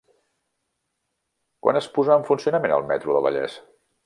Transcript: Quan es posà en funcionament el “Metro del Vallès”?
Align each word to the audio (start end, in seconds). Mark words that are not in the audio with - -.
Quan 1.67 1.79
es 1.83 1.91
posà 1.99 2.17
en 2.17 2.27
funcionament 2.31 2.75
el 2.79 2.89
“Metro 2.95 3.19
del 3.19 3.29
Vallès”? 3.31 3.63